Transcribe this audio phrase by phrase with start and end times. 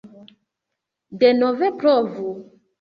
[1.19, 2.27] Denove provu